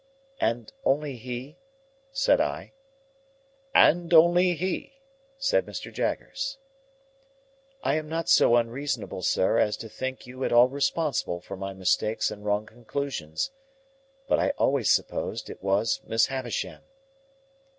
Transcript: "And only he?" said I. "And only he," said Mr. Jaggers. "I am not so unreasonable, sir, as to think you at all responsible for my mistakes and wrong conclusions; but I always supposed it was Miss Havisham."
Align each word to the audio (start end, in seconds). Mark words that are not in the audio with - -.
"And 0.39 0.73
only 0.83 1.15
he?" 1.15 1.59
said 2.11 2.41
I. 2.41 2.73
"And 3.75 4.11
only 4.15 4.55
he," 4.55 4.93
said 5.37 5.67
Mr. 5.67 5.93
Jaggers. 5.93 6.57
"I 7.83 7.97
am 7.97 8.09
not 8.09 8.27
so 8.27 8.55
unreasonable, 8.55 9.21
sir, 9.21 9.59
as 9.59 9.77
to 9.77 9.87
think 9.87 10.25
you 10.25 10.43
at 10.43 10.51
all 10.51 10.69
responsible 10.69 11.39
for 11.39 11.55
my 11.55 11.73
mistakes 11.73 12.31
and 12.31 12.43
wrong 12.43 12.65
conclusions; 12.65 13.51
but 14.27 14.39
I 14.39 14.53
always 14.57 14.89
supposed 14.91 15.51
it 15.51 15.61
was 15.61 16.01
Miss 16.07 16.25
Havisham." 16.25 16.81